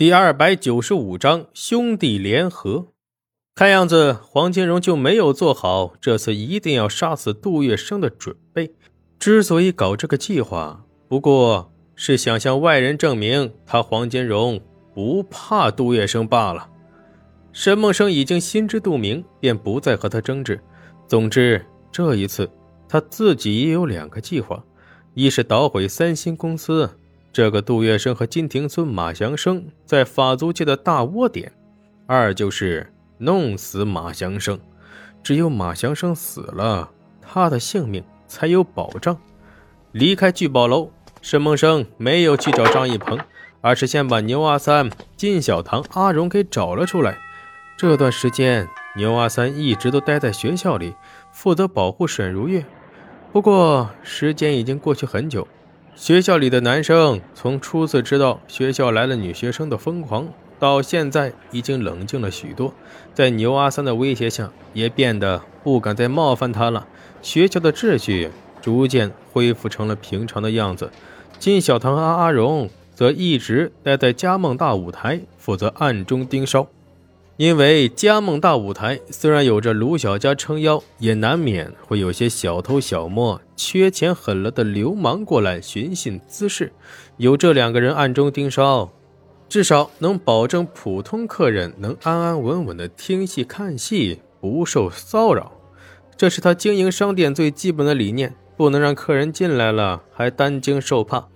[0.00, 2.86] 第二百九十五章兄弟联合。
[3.54, 8.72] 看样子黄金荣就没有做好这次一定要杀死杜月笙的准备。
[9.18, 14.58] 之所以搞这个计划，不过是想向外人证明他黄金荣
[14.94, 16.70] 不怕杜月笙罢了。
[17.52, 20.58] 沈梦生已经心知肚明，便不再和他争执。
[21.06, 21.62] 总之，
[21.92, 22.50] 这一次
[22.88, 24.64] 他自己也有两个计划：
[25.12, 26.88] 一是捣毁三星公司。
[27.32, 31.52] 这个杜月笙和金庭孙马祥生在法租界的大窝点，
[32.06, 34.58] 二就是弄死马祥生。
[35.22, 36.90] 只有马祥生死了，
[37.22, 39.16] 他的性命才有保障。
[39.92, 40.90] 离开聚宝楼，
[41.22, 43.16] 沈梦生没有去找张一鹏，
[43.60, 47.16] 而是先把牛阿三、金小唐、阿荣给找了出来。
[47.76, 48.66] 这段时间，
[48.96, 50.94] 牛阿三一直都待在学校里，
[51.32, 52.64] 负责保护沈如月。
[53.32, 55.46] 不过，时间已经过去很久。
[56.00, 62.72] 学校里的男生从初次知道学校来了女学生的疯狂，到现在已经冷静了许多，
[63.12, 66.86] 在牛阿三的威胁下，也变得不敢再冒犯他了。
[67.20, 68.30] 学校的秩序
[68.62, 70.90] 逐渐恢复成了平常的样子。
[71.38, 76.66] 金小唐和阿荣则一直待在佳梦大舞台，负责暗中盯梢。
[77.40, 86.70] 因为加盟大舞台虽然有着卢小佳撑腰，也难免会有些小偷小摸、缺钱狠了的流氓过来寻衅滋事。
[87.16, 88.90] 有这两个人暗中盯梢，
[89.48, 95.50] 至少能保证普通客人能安安稳稳的听戏看戏，不受骚扰。
[96.18, 101.26] 这是他经营商店最基本的理念，不能让客人进来了还担惊受怕。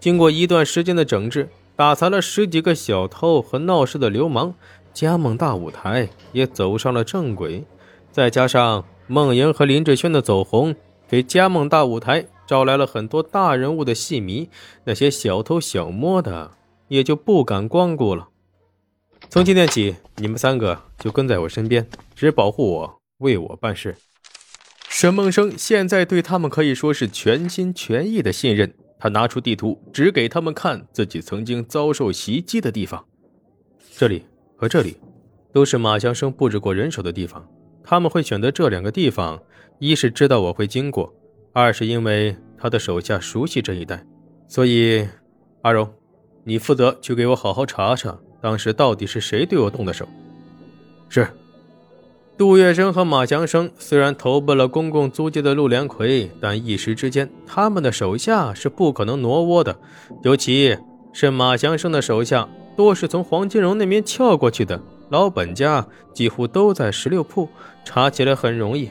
[0.00, 4.56] 经过一段时间的整治，打残了十几个小偷和闹事的流氓。
[4.92, 7.64] 加盟大舞台也走上了正轨，
[8.10, 10.74] 再加上梦莹和林志轩的走红，
[11.08, 14.48] 给加盟大舞台招来了很多大人物的戏迷，
[14.84, 16.52] 那些小偷小摸的
[16.88, 18.28] 也就不敢光顾了。
[19.30, 23.96] 从今天起，你们三个就跟在我身边，只保护我，为我办事。
[24.88, 33.06] 沈梦生现在对他们可以说是全心全意的信任，他拿出地图，指给他们看自己曾经遭受袭击的地方，
[33.96, 34.26] 这里。
[34.62, 34.96] 和这里，
[35.52, 37.44] 都是马祥生布置过人手的地方。
[37.82, 39.42] 他们会选择这两个地方，
[39.80, 41.12] 一是知道我会经过，
[41.52, 44.06] 二是因为他的手下熟悉这一带。
[44.46, 45.04] 所以，
[45.62, 45.92] 阿荣，
[46.44, 50.06] 你负责去给我好好查查，当时到底是谁对我动的手。
[51.08, 51.26] 是。
[52.38, 59.76] 杜月笙和马祥生虽然投奔了公共租界的陆连魁，但一时之间，他们的手下是不可能挪窝的，
[60.22, 60.78] 尤其
[61.12, 62.48] 是马祥生的手下。
[62.76, 67.48] 多是从黄金荣那边撬过去的，老本家几乎都在十六铺，
[67.84, 68.88] 查起来很容易。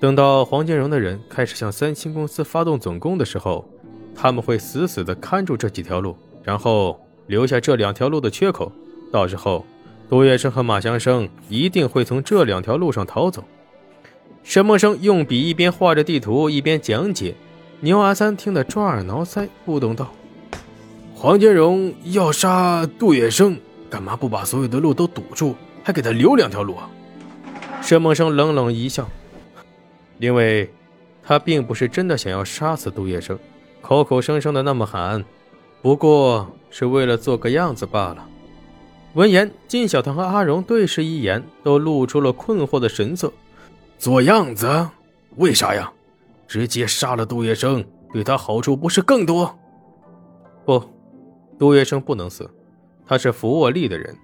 [0.00, 3.64] 等到黄金荣的人开始向三星公司发动总攻的时候，
[4.14, 8.70] 他们会死死地看住这几条路，然后留下这两条路的缺口。
[9.10, 9.64] 到时候，
[10.08, 13.42] 杜月笙和马祥生一定会从这两条路上逃走。
[14.42, 17.34] 沈梦生用笔一边画着地图，一边讲解。
[17.80, 20.12] 牛阿三听得抓耳挠腮，不懂道。
[21.24, 23.56] 黄金荣要杀杜月笙，
[23.88, 26.86] 干嘛不把所有的路都堵住，还给他留两条路啊？
[27.80, 29.08] 沈梦生冷冷一笑，
[30.18, 30.70] 因为
[31.22, 33.38] 他并不是真的想要杀死杜月笙，
[33.80, 35.24] 口口声声的那么喊，
[35.80, 38.28] 不过是为了做个样子罢了。
[39.14, 43.32] 闻言，金小棠和阿荣对视一眼，都露出了困惑的神色。
[43.96, 44.86] 做样子？
[45.36, 45.90] 为啥呀？
[46.46, 47.82] 直接杀了杜月笙，
[48.12, 49.58] 对他好处不是更多？
[50.66, 50.84] 不。
[51.58, 52.50] 杜月笙不能死，
[53.06, 54.16] 他是福沃利的人，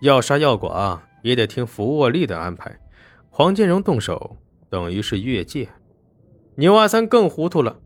[0.00, 2.78] 要杀要剐也得听福沃利的安排。
[3.28, 4.36] 黄金荣动手
[4.68, 5.68] 等于是越界。
[6.56, 7.80] 牛阿三更糊涂了，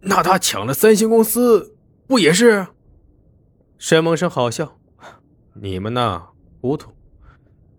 [0.00, 2.66] 那他抢了三星公司不也是？
[3.78, 4.78] 沈梦生好笑，
[5.54, 6.28] 你们呐
[6.60, 6.90] 糊涂。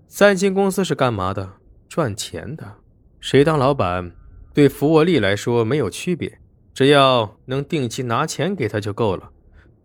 [0.07, 1.53] 三星公司是干嘛的？
[1.87, 2.75] 赚钱的。
[3.19, 4.11] 谁当老板，
[4.53, 6.39] 对福沃利来说没有区别，
[6.73, 9.31] 只要能定期拿钱给他就够了。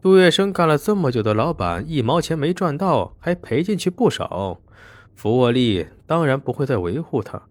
[0.06, 4.60] 杜月笙干了这么久的老板，一毛钱没赚到，还赔进去不少。
[5.16, 7.42] 福沃利当然不会再维护他。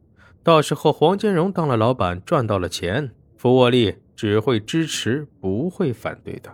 [0.42, 6.50] 到时候黄金荣当了老板，赚到了钱，福沃利只会支持，不会反对的。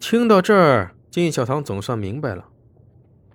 [0.00, 2.46] 听到这儿，金小棠总算明白了。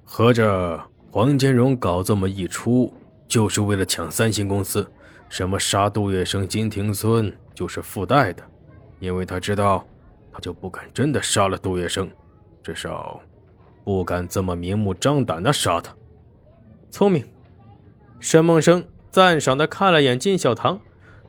[0.03, 2.91] 合着黄金荣搞这么一出，
[3.27, 4.91] 就是为了抢三星公司。
[5.29, 8.41] 什么杀杜月笙、金庭孙，就是附带的，
[9.00, 9.85] 因为他知道。
[10.33, 12.09] 他就不敢真的杀了杜月笙，
[12.63, 13.21] 至少
[13.83, 15.95] 不敢这么明目张胆的杀他。
[16.89, 17.24] 聪明，
[18.19, 20.81] 沈梦生赞赏的看了眼金小棠。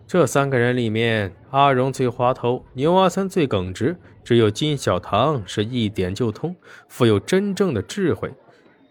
[0.07, 6.57] 这三个人里面，阿荣最滑头，牛阿三最耿直，只有金小唐是一点就通，
[6.89, 8.33] 富有真正的智慧。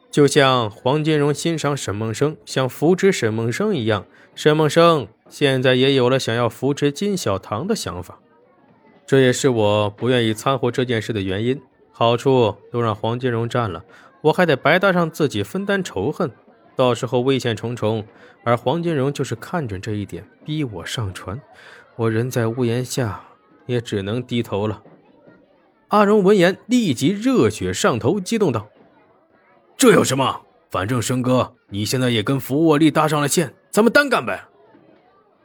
[0.09, 8.19] 就像黄金荣欣赏沈梦生，想扶持沈梦生一样，沈梦生现在也有了想要扶持金小唐的想法。
[9.13, 11.61] 这也是我不愿意掺和这件事的原因。
[11.91, 13.85] 好处都让黄金荣占了，
[14.21, 16.31] 我还得白搭上自己分担仇恨，
[16.75, 18.03] 到时候危险重重。
[18.43, 21.39] 而黄金荣就是看准这一点，逼我上船。
[21.95, 23.23] 我人在屋檐下，
[23.67, 24.81] 也只能低头了。
[25.89, 28.67] 阿荣闻言立即热血上头，激动道
[29.77, 30.41] ：“这有什么？
[30.71, 34.45] 反正生哥你现在也跟福沃利搭上了线，咱们单干呗。”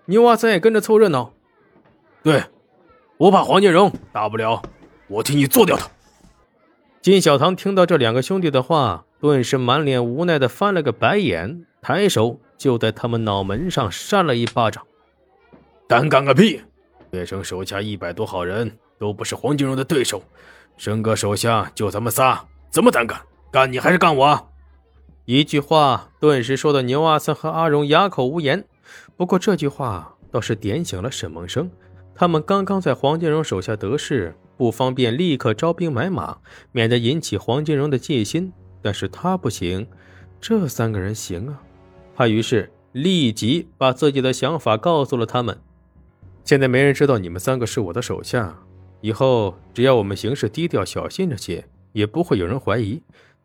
[0.09, 1.35] 牛阿三也跟着凑热闹
[2.25, 2.45] ：“对，
[3.19, 4.63] 不怕黄金荣，大不了
[5.09, 5.89] 我替你做掉他。”
[7.03, 14.87] 金小唐听到这两个兄弟的话，顿时满脸无奈的翻了个白眼，抬手就在他们脑门上扇了一巴掌。
[15.89, 16.61] 胆敢个屁！
[17.11, 20.23] 月生手下一百多号人都不是黄金荣的对手，
[20.77, 23.21] 生哥手下就咱们仨，怎么胆敢？
[23.51, 24.49] 干你还是干我？
[25.25, 28.65] 一句话顿时说的牛阿三和阿荣哑口无言。
[29.17, 31.71] 不过这句话倒是点醒了沈梦生，
[32.19, 34.35] 他们刚刚在黄金荣手下得势。
[34.57, 36.39] 不方便立刻招兵买马，
[36.73, 38.53] 免得引起黄金荣的戒心。
[38.83, 39.87] 但是他不行，
[40.41, 41.63] 这三个人行啊。
[42.17, 45.57] 他于是立即把自己的想法告诉了他们。
[46.43, 48.59] 现在没人知道你们三个是我的手下，
[49.01, 53.01] 以后只要我们行事低调小心着些，也不会有人怀疑。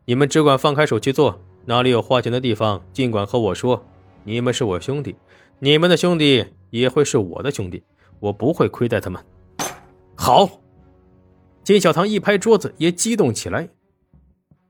[0.06, 3.86] 你们只管放开手去做，哪里有花钱的地方，尽管和我说。
[4.24, 5.14] 你们是我兄弟，
[5.60, 7.84] 你们的兄弟也会是我的兄弟，
[8.24, 9.22] 我不会亏待他们。
[10.16, 10.48] 好。
[11.62, 13.68] 金小唐一拍桌子，也激动起来。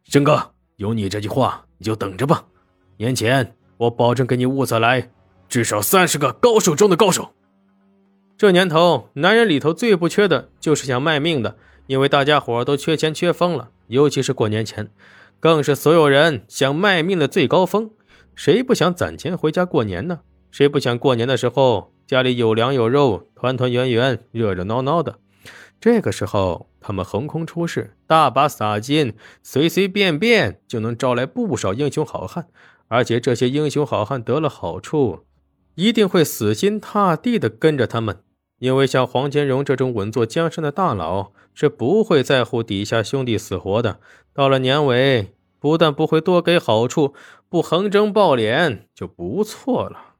[0.05, 2.45] 生哥，有你这句话，你就等着吧。
[2.97, 5.11] 年前我保证给你物色来
[5.49, 7.31] 至少三十个高手中的高手。
[8.37, 11.57] 这年头，男人里头最不缺的就是想卖命的，
[11.87, 14.91] 因为大家伙都缺钱缺疯了，尤其是过年前，
[15.39, 17.91] 更是所有人想卖命的最高峰。
[18.35, 20.21] 谁不想攒钱回家过年呢？
[20.51, 25.19] 谁不想过年的时候家里有粮有肉，团团圆圆，热热闹闹的？
[25.81, 32.47] 这个时候，他们横空出世，大把洒金，随随便便就能招来不少英雄好汉。
[32.89, 35.21] 而且这些英雄好汉得了好处，
[35.77, 38.21] 一定会死心塌地的跟着他们。
[38.59, 43.99] 因为像黄金荣这种稳坐江山的大佬，是不会在乎底下兄弟死活的。
[44.33, 47.15] 到了年尾，不但不会多给好处，
[47.49, 50.14] 不横征暴敛就不错了。